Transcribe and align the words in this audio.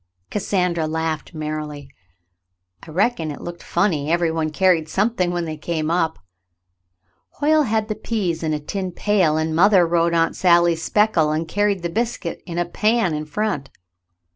Cassandra 0.31 0.87
laughed 0.87 1.35
merrily. 1.35 1.87
"I 2.81 2.89
reckon 2.89 3.29
it 3.29 3.39
looked 3.39 3.61
funny. 3.61 4.11
Every 4.11 4.31
one 4.31 4.49
carried 4.49 4.89
something 4.89 5.29
when 5.29 5.45
they 5.45 5.57
came 5.57 5.91
up. 5.91 6.17
Hoyle 7.33 7.61
had 7.65 7.87
the 7.87 7.93
peas 7.93 8.41
in 8.41 8.51
a 8.51 8.59
tin 8.59 8.93
pail, 8.93 9.37
and 9.37 9.55
mother 9.55 9.85
rode 9.85 10.15
Aunt 10.15 10.35
Sally's 10.35 10.81
Speckle 10.81 11.29
and 11.31 11.47
carried 11.47 11.83
the 11.83 11.89
biscuit 11.89 12.41
in 12.47 12.57
a 12.57 12.65
pan 12.65 13.13
on 13.13 13.25
front. 13.25 13.69